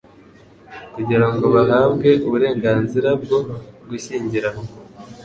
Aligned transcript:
kugira 0.93 1.25
ngo 1.33 1.45
bahabwe 1.55 2.09
uburenganzira 2.25 3.09
bwo 3.21 3.39
gushyingiranwa. 3.89 4.65